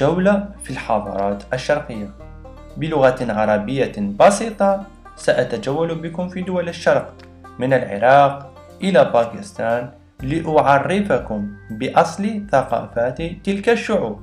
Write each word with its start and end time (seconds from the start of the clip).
جولة 0.00 0.48
في 0.64 0.70
الحضارات 0.70 1.42
الشرقية. 1.52 2.10
بلغة 2.76 3.32
عربية 3.32 3.92
بسيطة 4.20 4.84
سأتجول 5.16 5.94
بكم 5.94 6.28
في 6.28 6.40
دول 6.40 6.68
الشرق 6.68 7.12
من 7.58 7.72
العراق 7.72 8.52
إلى 8.82 9.04
باكستان 9.04 9.90
لأعرفكم 10.22 11.50
بأصل 11.70 12.46
ثقافات 12.52 13.22
تلك 13.22 13.68
الشعوب. 13.68 14.20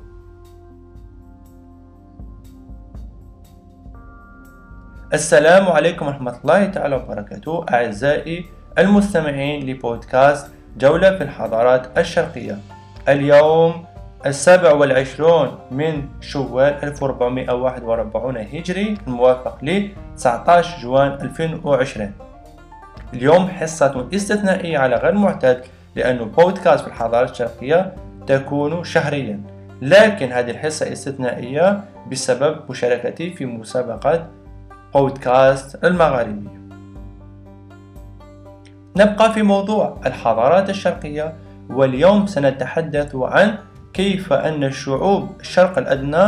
السلام 5.14 5.68
عليكم 5.68 6.08
ورحمة 6.08 6.38
الله 6.42 6.66
تعالى 6.66 6.96
وبركاته 6.96 7.66
أعزائي 7.74 8.46
المستمعين 8.78 9.70
لبودكاست 9.70 10.48
جولة 10.78 11.18
في 11.18 11.24
الحضارات 11.24 11.98
الشرقية. 11.98 12.58
اليوم 13.10 13.86
السابع 14.26 14.74
والعشرون 14.74 15.58
من 15.72 16.06
شوال 16.22 16.84
1441 16.84 18.38
هجري 18.38 18.98
الموافق 19.08 19.58
ل 19.64 19.90
19 20.16 20.82
جوان 20.82 21.12
2020 21.22 22.12
اليوم 23.14 23.48
حصة 23.48 24.08
استثنائية 24.14 24.78
على 24.78 24.96
غير 24.96 25.14
معتاد 25.14 25.64
لأن 25.96 26.18
بودكاست 26.18 26.82
في 26.84 26.88
الحضارة 26.88 27.30
الشرقية 27.30 27.94
تكون 28.28 28.84
شهريا. 28.84 29.42
لكن 29.82 30.32
هذه 30.32 30.52
الحصة 30.52 30.92
استثنائية 30.92 31.84
بسبب 32.12 32.60
مشاركتي 32.70 33.30
في 33.34 33.46
مسابقة 33.46 34.28
بودكاست 34.94 35.86
المغاربي 35.86 36.50
نبقى 38.98 39.34
في 39.34 39.42
موضوع 39.42 39.98
الحضارات 40.06 40.70
الشرقية 40.70 41.34
واليوم 41.70 42.26
سنتحدث 42.26 43.16
عن 43.16 43.58
كيف 43.98 44.34
أن 44.34 44.64
الشعوب 44.64 45.42
الشرق 45.42 45.78
الأدنى 45.78 46.26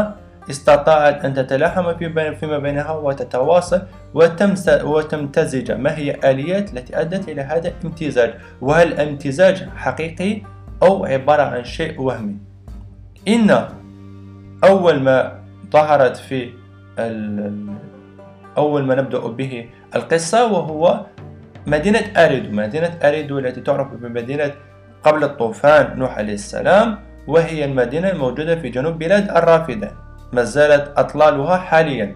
استطاعت 0.49 1.25
أن 1.25 1.33
تتلاحم 1.33 1.93
فيما 2.33 2.57
بينها 2.57 2.91
وتتواصل 2.91 3.81
وتمتزج؟ 4.83 5.71
ما 5.71 5.97
هي 5.97 6.11
الآليات 6.11 6.73
التي 6.73 7.01
أدت 7.01 7.29
إلى 7.29 7.41
هذا 7.41 7.67
الامتزاج؟ 7.69 8.33
وهل 8.61 8.87
الامتزاج 8.87 9.69
حقيقي 9.75 10.41
أو 10.83 11.05
عبارة 11.05 11.43
عن 11.43 11.63
شيء 11.63 12.01
وهمي؟ 12.01 12.37
إن 13.27 13.67
أول 14.63 14.99
ما 14.99 15.39
ظهرت 15.71 16.17
في 16.17 16.49
أول 18.57 18.83
ما 18.83 18.95
نبدأ 18.95 19.19
به 19.19 19.69
القصة 19.95 20.53
وهو 20.53 21.05
مدينة 21.67 22.01
أريدو. 22.17 22.51
مدينة 22.51 22.97
أريدو 23.03 23.39
التي 23.39 23.61
تعرف 23.61 23.87
بمدينة 23.93 24.51
قبل 25.03 25.23
الطوفان 25.23 25.99
نوح 25.99 26.17
عليه 26.17 26.33
السلام. 26.33 27.08
وهي 27.27 27.65
المدينة 27.65 28.09
الموجودة 28.09 28.55
في 28.55 28.69
جنوب 28.69 28.99
بلاد 28.99 29.29
الرافدة. 29.29 29.91
ما 30.33 30.43
زالت 30.43 30.93
أطلالها 30.97 31.57
حاليا. 31.57 32.15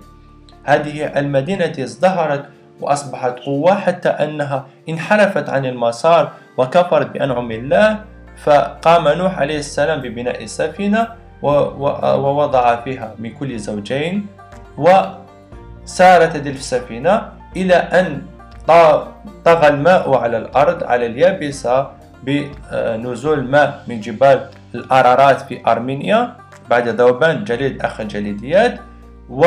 هذه 0.63 1.19
المدينة 1.19 1.73
ازدهرت 1.79 2.45
وأصبحت 2.81 3.39
قوة 3.39 3.75
حتى 3.75 4.09
أنها 4.09 4.65
انحرفت 4.89 5.49
عن 5.49 5.65
المسار 5.65 6.31
وكفرت 6.57 7.07
بأنعم 7.11 7.51
الله 7.51 7.99
فقام 8.43 9.07
نوح 9.07 9.39
عليه 9.39 9.57
السلام 9.57 10.01
ببناء 10.01 10.43
السفينة 10.43 11.07
ووضع 11.41 12.75
فيها 12.81 13.15
من 13.19 13.29
كل 13.29 13.59
زوجين 13.59 14.25
وسارت 14.77 16.35
هذه 16.35 16.49
السفينة 16.49 17.29
إلى 17.55 17.75
أن 17.75 18.21
طغى 19.45 19.67
الماء 19.67 20.15
على 20.15 20.37
الأرض 20.37 20.83
على 20.83 21.05
اليابسة 21.05 21.87
بنزول 22.23 23.43
ماء 23.43 23.83
من 23.87 23.99
جبال 23.99 24.49
الأرارات 24.75 25.41
في 25.41 25.61
أرمينيا 25.67 26.35
بعد 26.69 26.87
ذوبان 26.89 27.43
جليد 27.43 27.81
أخ 27.81 27.99
الجليديات 27.99 28.79
و 29.29 29.45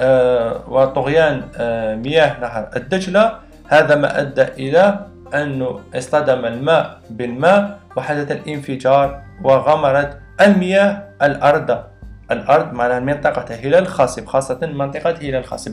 آه، 0.00 0.60
وطغيان 0.68 1.42
آه، 1.56 1.94
مياه 1.94 2.40
نهر 2.40 2.68
الدجلة. 2.76 3.38
هذا 3.68 3.94
ما 3.94 4.20
أدى 4.20 4.42
إلى 4.42 5.06
أنه 5.34 5.80
اصطدم 5.94 6.44
الماء 6.44 6.98
بالماء 7.10 7.78
وحدث 7.96 8.32
الانفجار 8.32 9.22
وغمرت 9.44 10.18
المياه 10.40 11.02
الأرض 11.22 11.84
الأرض 12.30 12.72
معناها 12.72 13.00
منطقة 13.00 13.54
هلال 13.54 13.74
الخصب 13.74 14.26
خاصة 14.26 14.66
منطقة 14.66 15.10
هلال 15.10 15.34
الخصب 15.34 15.72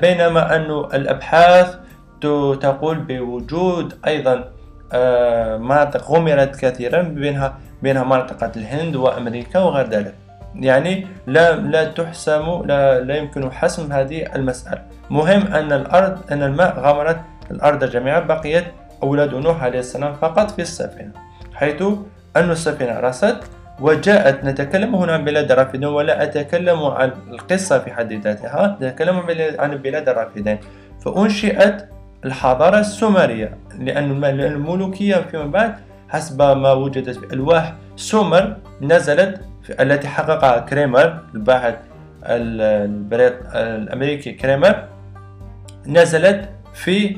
بينما 0.00 0.56
أن 0.56 0.70
الأبحاث 0.94 1.76
تقول 2.60 2.98
بوجود 2.98 3.98
أيضا 4.06 4.44
مناطق 5.58 6.10
غمرت 6.10 6.56
كثيرا 6.56 7.02
بينها 7.02 7.58
بينها 7.82 8.04
منطقة 8.04 8.52
الهند 8.56 8.96
وأمريكا 8.96 9.58
وغير 9.58 9.88
ذلك. 9.88 10.14
يعني 10.54 11.06
لا 11.26 11.56
لا 11.56 11.84
تحسم 11.84 12.62
لا, 12.64 13.00
لا 13.00 13.16
يمكن 13.16 13.52
حسم 13.52 13.92
هذه 13.92 14.34
المسألة. 14.34 14.82
مهم 15.10 15.42
أن 15.52 15.72
الأرض 15.72 16.32
أن 16.32 16.42
الماء 16.42 16.80
غمرت 16.80 17.20
الأرض 17.50 17.84
جميعا 17.84 18.20
بقيت 18.20 18.64
أولاد 19.02 19.34
نوح 19.34 19.64
عليه 19.64 19.78
السلام 19.78 20.14
فقط 20.14 20.50
في 20.50 20.62
السفينة 20.62 21.12
حيث 21.54 21.82
أن 22.36 22.50
السفينة 22.50 23.00
رست 23.00 23.36
وجاءت 23.80 24.44
نتكلم 24.44 24.94
هنا 24.94 25.12
عن 25.12 25.24
بلاد 25.24 25.52
الرافدين 25.52 25.84
ولا 25.84 26.22
أتكلم 26.22 26.84
عن 26.84 27.12
القصة 27.30 27.78
في 27.78 27.92
حد 27.92 28.12
ذاتها 28.12 28.78
نتكلم 28.82 29.16
عن 29.58 29.76
بلاد 29.76 30.08
الرافدين 30.08 30.58
فأنشئت 31.04 31.88
الحضارة 32.24 32.78
السومرية 32.78 33.58
لأن 33.78 34.24
الملوكية 34.24 35.16
فيما 35.16 35.46
بعد 35.46 35.74
حسب 36.08 36.42
ما 36.42 36.72
وجدت 36.72 37.18
في 37.18 37.34
ألواح 37.34 37.74
سومر 37.96 38.56
نزلت 38.80 39.40
التي 39.80 40.08
حققها 40.08 40.58
كريمر 40.58 41.18
الباحث 41.34 41.74
الأمريكي 43.54 44.32
كريمر 44.32 44.88
نزلت 45.86 46.48
في 46.74 47.16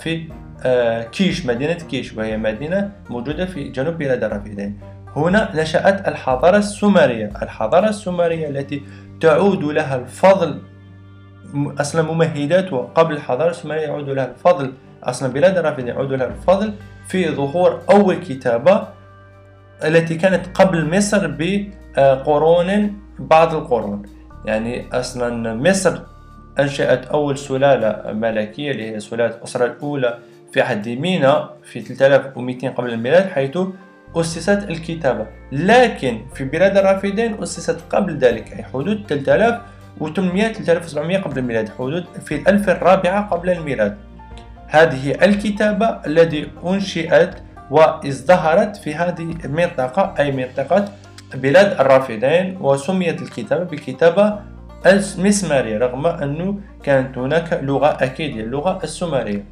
في 0.00 0.28
آه، 0.64 1.02
كيش 1.02 1.46
مدينة 1.46 1.72
كيش 1.72 2.12
وهي 2.12 2.36
مدينة 2.36 2.90
موجودة 3.10 3.46
في 3.46 3.68
جنوب 3.68 3.98
بلاد 3.98 4.24
الرافدين. 4.24 4.78
هنا 5.16 5.50
نشأت 5.54 6.08
الحضارة 6.08 6.56
السومرية. 6.56 7.32
الحضارة 7.42 7.88
السومرية 7.88 8.48
التي 8.48 8.82
تعود 9.20 9.64
لها 9.64 9.96
الفضل 9.96 10.62
أصلا 11.54 12.02
ممهدات 12.02 12.70
قبل 12.70 13.14
الحضارة 13.14 13.50
السومرية 13.50 13.80
يعود 13.80 14.10
لها 14.10 14.26
الفضل. 14.26 14.72
أصلا 15.04 15.32
بلاد 15.32 15.58
الرافدين 15.58 15.88
يعود 15.88 16.12
لها 16.12 16.26
الفضل 16.26 16.74
في 17.08 17.30
ظهور 17.30 17.82
أول 17.90 18.16
كتابة 18.16 18.88
التي 19.84 20.14
كانت 20.14 20.46
قبل 20.54 20.96
مصر 20.96 21.34
بقرون 21.38 22.98
بعض 23.18 23.54
القرون. 23.54 24.02
يعني 24.44 24.84
أصلا 24.92 25.54
مصر 25.54 25.98
أنشأت 26.58 27.06
أول 27.06 27.38
سلالة 27.38 28.12
ملكية 28.12 28.70
اللي 28.70 28.94
هي 28.94 29.00
سلالة 29.00 29.36
الأسرة 29.36 29.66
الأولى 29.66 30.18
في 30.52 30.60
عهد 30.60 30.88
مينا 30.88 31.50
في 31.64 31.80
3200 31.80 32.68
قبل 32.68 32.92
الميلاد 32.92 33.28
حيث 33.28 33.58
أسست 34.16 34.70
الكتابة. 34.70 35.26
لكن 35.52 36.20
في 36.34 36.44
بلاد 36.44 36.76
الرافدين 36.76 37.42
أسست 37.42 37.78
قبل 37.90 38.16
ذلك 38.16 38.52
أي 38.52 38.62
حدود 38.62 39.06
3800 39.98 40.52
3700 40.52 41.18
قبل 41.18 41.38
الميلاد 41.38 41.68
حدود 41.68 42.04
في 42.24 42.34
الألف 42.34 42.68
الرابعة 42.68 43.28
قبل 43.28 43.50
الميلاد. 43.50 43.96
هذه 44.66 45.24
الكتابة 45.24 45.86
التي 46.06 46.48
أنشئت 46.66 47.34
وازدهرت 47.70 48.76
في 48.76 48.94
هذه 48.94 49.34
المنطقة 49.44 50.14
أي 50.18 50.32
منطقة 50.32 50.88
بلاد 51.34 51.80
الرافدين 51.80 52.56
وسميت 52.60 53.22
الكتابة 53.22 53.64
بكتابة 53.64 54.38
المسمارية 54.86 55.78
رغم 55.78 56.06
أنه 56.06 56.60
كانت 56.82 57.18
هناك 57.18 57.60
لغة 57.62 57.98
أكيدية 58.00 58.40
اللغة 58.40 58.80
السومرية 58.84 59.44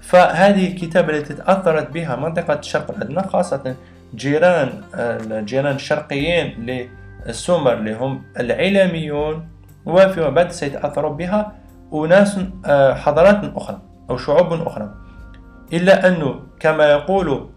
فهذه 0.00 0.66
الكتابة 0.68 1.16
التي 1.16 1.34
تأثرت 1.34 1.90
بها 1.90 2.16
منطقة 2.16 2.54
الشرق 2.54 2.90
الأدنى 2.90 3.22
خاصة 3.22 3.74
جيران 4.14 4.82
الجيران 4.94 5.74
الشرقيين 5.74 6.66
للسومر 7.26 7.72
اللي 7.72 7.94
هم 7.94 8.22
العلاميون 8.40 9.48
وفيما 9.86 10.28
بعد 10.28 10.50
سيتأثر 10.52 11.08
بها 11.08 11.52
أناس 11.94 12.38
آه، 12.66 12.94
حضارات 12.94 13.40
أخرى 13.56 13.80
أو 14.10 14.16
شعوب 14.16 14.52
أخرى. 14.52 14.90
إلا 15.72 16.08
أنه 16.08 16.40
كما 16.60 16.84
يقول 16.84 17.48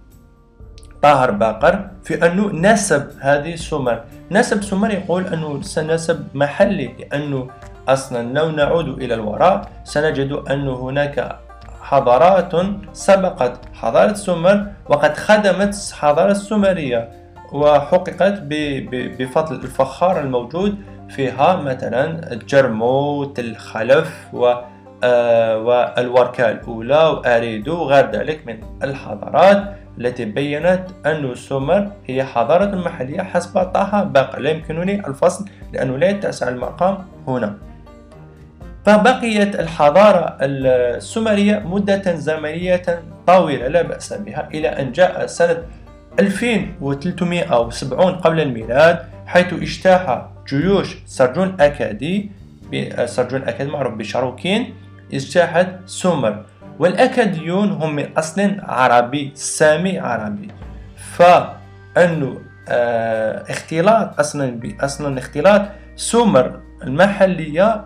طاهر 1.02 1.32
باقر 1.32 1.90
في 2.04 2.26
أنه 2.26 2.52
نسب 2.54 3.12
هذه 3.20 3.54
السمر. 3.54 4.04
نسب 4.32 4.64
سمر 4.64 4.92
يقول 4.92 5.28
أنه 5.28 5.62
سنسب 5.62 6.28
محلي 6.34 6.96
لأنه 7.00 7.48
أصلا 7.88 8.34
لو 8.34 8.52
نعود 8.52 8.88
إلى 8.88 9.14
الوراء 9.14 9.70
سنجد 9.84 10.32
أن 10.32 10.68
هناك 10.68 11.40
حضارات 11.82 12.54
سبقت 12.94 13.60
حضارة 13.74 14.12
السمر 14.12 14.66
وقد 14.90 15.18
خدمت 15.18 15.76
الحضارة 15.90 16.32
السومرية 16.32 17.23
وحققت 17.54 18.40
بفضل 19.20 19.56
الفخار 19.56 20.20
الموجود 20.20 20.78
فيها 21.10 21.56
مثلا 21.56 22.34
الجرموت 22.34 23.40
الخلف 23.40 24.28
و 24.34 24.54
آه، 25.04 25.58
والوركة 25.58 26.52
الأولى 26.52 27.06
وأريدو 27.08 27.76
وغير 27.76 28.12
ذلك 28.12 28.48
من 28.48 28.58
الحضارات 28.84 29.76
التي 29.98 30.26
بينت 30.26 30.84
أن 31.06 31.36
سومر 31.36 31.92
هي 32.06 32.24
حضارة 32.24 32.76
محلية 32.76 33.22
حسب 33.22 33.64
طه 33.64 34.04
باقي. 34.04 34.42
لا 34.42 34.50
يمكنني 34.50 35.08
الفصل 35.08 35.46
لأنه 35.74 35.98
لا 35.98 36.10
يتسع 36.10 36.50
المقام 36.50 36.98
هنا. 37.28 37.58
فبقيت 38.86 39.60
الحضارة 39.60 40.38
السومرية 40.42 41.60
مدة 41.60 42.16
زمنية 42.16 42.82
طويلة 43.28 43.68
لا 43.68 43.82
بأس 43.82 44.14
بها 44.14 44.50
إلى 44.54 44.68
أن 44.68 44.92
جاء 44.92 45.26
سنة 45.26 45.64
2370 46.20 48.16
قبل 48.16 48.40
الميلاد 48.40 49.00
حيث 49.26 49.54
اجتاح 49.54 50.30
جيوش 50.48 50.98
سرجون 51.06 51.56
أكادي 51.60 52.32
سرجون 53.06 53.42
أكادي 53.42 53.72
معروف 53.72 53.94
بشاروكين 53.94 54.74
إجتاحت 55.14 55.68
سومر. 55.86 56.46
والأكاديون 56.80 57.72
هم 57.72 57.96
من 57.96 58.06
أصل 58.18 58.56
عربي 58.60 59.32
سامي 59.36 60.00
عربي. 60.00 60.48
فأنه 61.18 62.42
آه 62.70 63.52
اختلاط 63.52 64.20
أصلا 64.20 64.60
أصلا 64.82 65.20
اختلاط 65.20 65.62
سومر 65.96 66.60
المحلية 66.84 67.86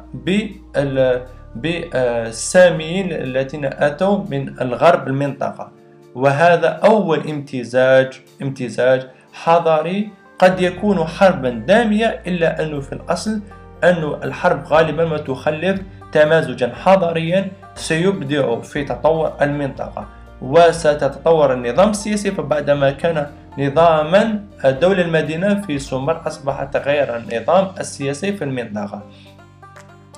بالساميين 1.55 3.11
الذين 3.11 3.65
أتوا 3.65 4.25
من 4.29 4.59
الغرب 4.61 5.07
المنطقة. 5.07 5.71
وهذا 6.17 6.67
أول 6.67 7.29
امتزاج 7.29 8.21
امتزاج 8.41 9.07
حضاري 9.33 10.09
قد 10.39 10.61
يكون 10.61 11.07
حربا 11.07 11.49
دامية 11.49 12.21
إلا 12.27 12.63
أنه 12.63 12.79
في 12.79 12.93
الأصل 12.93 13.41
أن 13.83 14.03
الحرب 14.23 14.65
غالبا 14.65 15.05
ما 15.05 15.17
تخلف 15.17 15.81
تمازجا 16.11 16.73
حضاريا 16.83 17.51
سيبدع 17.75 18.59
في 18.61 18.83
تطور 18.83 19.33
المنطقة. 19.41 20.07
وستتطور 20.41 21.53
النظام 21.53 21.89
السياسي 21.89 22.31
فبعدما 22.31 22.91
كان 22.91 23.27
نظاما 23.57 24.43
الدولة 24.65 25.01
المدينة 25.01 25.61
في 25.61 25.79
سومر 25.79 26.27
أصبح 26.27 26.63
تغير 26.63 27.17
النظام 27.17 27.67
السياسي 27.79 28.33
في 28.33 28.43
المنطقة. 28.43 29.01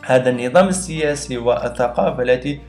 هذا 0.06 0.30
النظام 0.30 0.68
السياسي 0.68 1.38
والثقافة 1.38 2.24
التي 2.24 2.60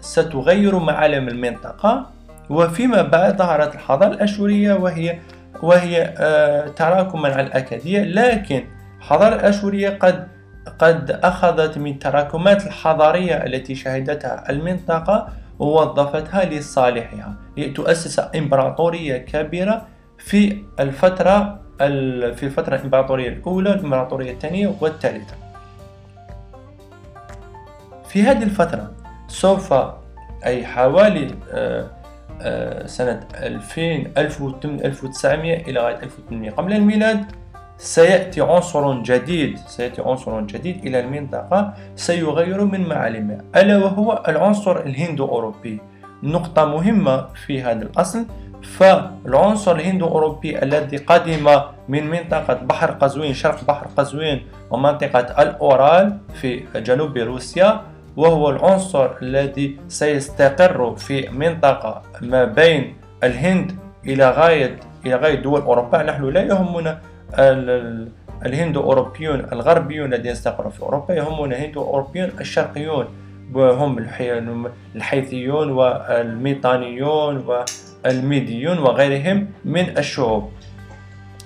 ستغير 0.00 0.78
معالم 0.78 1.28
المنطقة 1.28 2.06
وفيما 2.50 3.02
بعد 3.02 3.38
ظهرت 3.38 3.74
الحضارة 3.74 4.12
الأشورية 4.12 4.74
وهي 4.74 5.18
وهي 5.62 6.14
آه، 6.18 6.68
تراكما 6.68 7.28
على 7.28 7.46
الأكادية. 7.46 8.02
لكن 8.02 8.64
الحضارة 8.98 9.34
الأشورية 9.34 9.98
قد 10.00 10.28
قد 10.78 11.10
أخذت 11.10 11.78
من 11.78 11.90
التراكمات 11.90 12.66
الحضارية 12.66 13.34
التي 13.34 13.74
شهدتها 13.74 14.50
المنطقة 14.50 15.28
ووظفتها 15.58 16.44
لصالحها 16.44 17.34
لتؤسس 17.56 18.20
إمبراطورية 18.36 19.16
كبيرة 19.18 19.86
في 20.18 20.62
الفترة 20.80 21.60
في 21.78 22.42
الفترة 22.42 22.76
الإمبراطورية 22.76 23.28
الأولى 23.28 23.70
الإمبراطورية 23.70 24.32
الثانية 24.32 24.74
والثالثة. 24.80 25.49
في 28.12 28.22
هذه 28.22 28.42
الفترة 28.42 28.90
سوف 29.28 29.74
أي 30.46 30.66
حوالي 30.66 31.34
آه، 31.52 31.90
آه، 32.42 32.86
سنة 32.86 33.20
2000 33.34 33.80
1900 34.16 35.60
إلى 35.60 35.80
غاية 35.80 36.02
1800 36.02 36.50
قبل 36.50 36.72
الميلاد 36.72 37.24
سيأتي 37.78 38.40
عنصر 38.40 39.02
جديد 39.02 39.58
سيأتي 39.66 40.02
عنصر 40.02 40.40
جديد 40.40 40.86
إلى 40.86 41.00
المنطقة 41.00 41.74
سيغير 41.96 42.64
من 42.64 42.88
معالمها 42.88 43.38
ألا 43.56 43.78
وهو 43.78 44.22
العنصر 44.28 44.80
الهندو 44.80 45.26
أوروبي 45.26 45.80
نقطة 46.22 46.64
مهمة 46.64 47.26
في 47.46 47.62
هذا 47.62 47.82
الأصل 47.82 48.26
فالعنصر 48.62 49.76
الهندو 49.76 50.06
أوروبي 50.06 50.62
الذي 50.62 50.96
قدم 50.96 51.60
من 51.88 52.10
منطقة 52.10 52.54
بحر 52.54 52.90
قزوين 52.90 53.34
شرق 53.34 53.64
بحر 53.64 53.86
قزوين 53.96 54.46
ومنطقة 54.70 55.42
الأورال 55.42 56.18
في 56.34 56.64
جنوب 56.76 57.18
روسيا 57.18 57.89
وهو 58.16 58.50
العنصر 58.50 59.10
الذي 59.22 59.76
سيستقر 59.88 60.96
في 60.96 61.28
منطقة 61.28 62.02
ما 62.20 62.44
بين 62.44 62.96
الهند 63.24 63.76
إلى 64.06 64.30
غاية 64.30 64.80
إلى 65.06 65.14
غاية 65.14 65.34
دول 65.34 65.60
أوروبا. 65.60 66.02
نحن 66.02 66.24
لا 66.24 66.42
يهمنا 66.42 67.00
الهند 68.46 68.76
أوروبيون 68.76 69.40
الغربيون 69.52 70.14
الذين 70.14 70.30
استقروا 70.30 70.70
في 70.70 70.82
أوروبا. 70.82 71.14
يهمنا 71.14 71.56
الهند 71.56 71.76
أوروبيون 71.76 72.30
الشرقيون 72.40 73.06
وهم 73.54 74.06
الحيثيون 74.96 75.70
والميطانيون 75.70 77.46
والميديون 78.04 78.78
وغيرهم 78.78 79.46
من 79.64 79.98
الشعوب. 79.98 80.50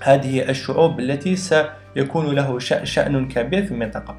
هذه 0.00 0.50
الشعوب 0.50 1.00
التي 1.00 1.36
سيكون 1.36 2.34
له 2.34 2.58
شأن 2.84 3.28
كبير 3.28 3.64
في 3.64 3.70
المنطقة. 3.72 4.16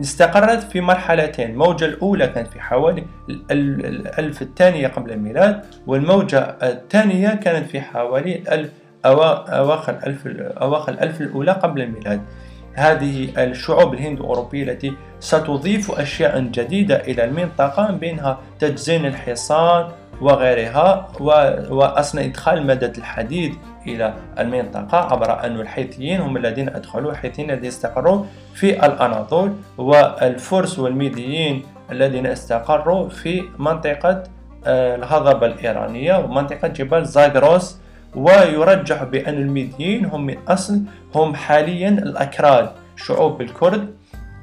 استقرت 0.00 0.62
في 0.62 0.80
مرحلتين. 0.80 1.50
الموجة 1.50 1.84
الأولى 1.84 2.26
كانت 2.26 2.48
في 2.48 2.60
حوالي 2.60 3.04
الألف 3.50 4.42
الثانية 4.42 4.88
قبل 4.88 5.10
الميلاد 5.10 5.64
والموجة 5.86 6.38
الثانية 6.62 7.34
كانت 7.34 7.70
في 7.70 7.80
حوالي 7.80 8.36
الألف 8.38 8.70
أواخر 9.06 10.16
أواخر 10.62 10.92
الألف 10.92 11.20
الأولى 11.20 11.52
قبل 11.52 11.82
الميلاد. 11.82 12.20
هذه 12.74 13.28
الشعوب 13.44 13.94
الهند 13.94 14.18
الأوروبية 14.18 14.62
التي 14.62 14.94
ستضيف 15.20 15.90
أشياء 15.90 16.40
جديدة 16.40 16.96
إلى 16.96 17.24
المنطقة 17.24 17.90
بينها 17.90 18.38
تجزين 18.58 19.06
الحصان 19.06 19.88
وغيرها 20.20 21.08
وأصلا 21.70 22.24
إدخال 22.24 22.66
مدد 22.66 22.96
الحديد 22.96 23.54
إلى 23.86 24.14
المنطقة 24.38 24.98
عبر 24.98 25.44
أن 25.44 25.60
الحيثيين 25.60 26.20
هم 26.20 26.36
الذين 26.36 26.68
أدخلوا 26.68 27.10
الحيثيين 27.10 27.50
الذين 27.50 27.68
استقروا 27.68 28.24
في 28.54 28.86
الأناضول 28.86 29.52
والفرس 29.78 30.78
والميديين 30.78 31.62
الذين 31.90 32.26
استقروا 32.26 33.08
في 33.08 33.42
منطقة 33.58 34.22
آه، 34.66 34.96
الهضبة 34.96 35.46
الإيرانية 35.46 36.18
ومنطقة 36.18 36.68
جبال 36.68 37.06
زاغروس. 37.06 37.76
ويرجح 38.14 39.04
بأن 39.04 39.34
الميديين 39.34 40.04
هم 40.04 40.26
من 40.26 40.36
أصل 40.48 40.80
هم 41.14 41.34
حاليا 41.34 41.88
الأكراد 41.88 42.70
شعوب 42.96 43.40
الكرد. 43.40 43.94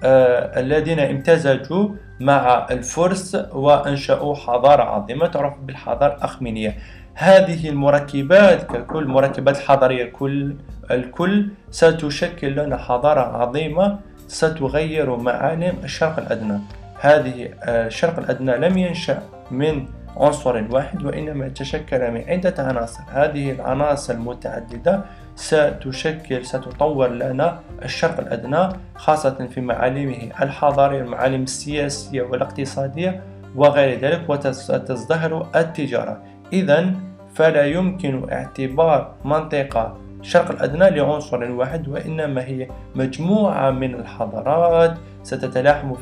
الذين 0.03 1.00
امتزجوا 1.00 1.89
مع 2.19 2.68
الفرس 2.71 3.36
وأنشأوا 3.53 4.36
حضارة 4.36 4.83
عظيمة 4.83 5.27
تعرف 5.27 5.53
بالحضارة 5.57 6.15
الأخمينية. 6.15 6.77
هذه 7.13 7.69
المركبات 7.69 8.64
ككل 8.64 9.07
مركبات 9.07 9.57
الحضارية 9.57 10.06
كل 10.06 10.56
الكل 10.92 11.49
ستشكل 11.71 12.52
لنا 12.52 12.78
حضارة 12.78 13.21
عظيمة 13.21 13.99
ستغير 14.28 15.16
معالم 15.16 15.75
الشرق 15.83 16.19
الأدنى. 16.19 16.59
هذه 16.99 17.49
آه، 17.64 17.87
الشرق 17.87 18.19
الأدنى 18.19 18.57
لم 18.57 18.78
ينشأ 18.78 19.23
من 19.52 19.85
عنصر 20.18 20.63
واحد 20.73 21.06
وإنما 21.06 21.47
تشكل 21.47 22.11
من 22.11 22.23
عدة 22.27 22.63
عناصر. 22.63 23.03
هذه 23.11 23.51
العناصر 23.51 24.13
المتعددة 24.13 25.03
ستشكل 25.35 26.45
ستطور 26.45 27.07
لنا 27.07 27.59
الشرق 27.83 28.19
الأدنى 28.19 28.69
خاصة 28.95 29.47
في 29.53 29.61
معالمه 29.61 30.31
الحضارية 30.41 31.01
المعالم 31.01 31.44
السياسية 31.44 32.21
والاقتصادية 32.21 33.23
وغير 33.56 33.99
ذلك 33.99 34.30
وتزدهر 34.30 35.49
التجارة. 35.56 36.21
إذا 36.53 36.94
فلا 37.33 37.65
يمكن 37.65 38.31
اعتبار 38.31 39.13
منطقة 39.25 39.97
الشرق 40.21 40.51
الأدنى 40.51 40.90
لعنصر 40.90 41.51
واحد 41.51 41.87
وإنما 41.87 42.42
هي 42.42 42.68
مجموعة 42.95 43.71
من 43.71 43.95
الحضارات 43.95 44.97
ستتلاحم 45.23 45.94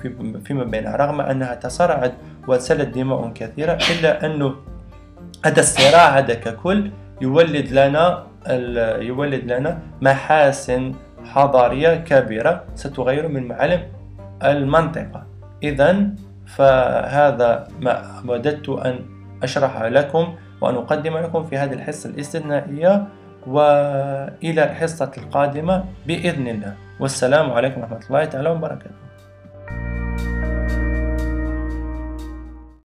فيما 0.44 0.64
بينها 0.64 0.96
رغم 0.96 1.22
أنها 1.22 1.56
تصارعت 1.56 2.14
وسلت 2.48 2.88
دماء 2.88 3.32
كثيرة 3.36 3.80
إلا 3.92 4.26
أنه 4.26 4.56
هذا 5.46 5.60
الصراع 5.60 6.18
هذا 6.18 6.34
ككل 6.34 6.92
يولد 7.22 7.72
لنا 7.72 8.24
يولد 9.00 9.44
لنا 9.52 9.80
محاسن 10.02 10.94
حضارية 11.26 11.96
كبيرة 11.96 12.64
ستغير 12.76 13.28
من 13.28 13.48
معالم 13.48 13.82
المنطقة. 14.44 15.26
إذا 15.64 16.06
فهذا 16.48 17.68
ما 17.82 18.22
وددت 18.28 18.70
أن 18.70 18.96
أشرح 19.44 19.82
لكم 19.82 20.36
وأن 20.62 20.76
أقدم 20.76 21.18
لكم 21.18 21.44
في 21.44 21.58
هذه 21.58 21.74
الحصة 21.74 22.10
الاستثنائية. 22.10 23.08
وإلى 23.48 24.64
الحصة 24.64 25.12
القادمة 25.18 25.84
بإذن 26.08 26.48
الله. 26.48 26.74
والسلام 27.00 27.52
عليكم 27.52 27.82
ورحمة 27.82 28.04
الله 28.08 28.26
تعالى 28.26 28.50
وبركاته. 28.50 29.09